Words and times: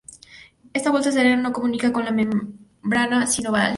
Esta 0.73 0.89
bolsa 0.89 1.11
serosa 1.11 1.35
no 1.35 1.53
comunica 1.53 1.93
con 1.93 2.03
la 2.05 2.11
membrana 2.11 3.27
sinovial. 3.27 3.69